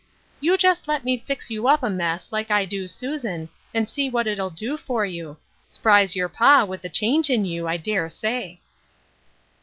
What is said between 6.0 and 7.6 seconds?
your pa with the change in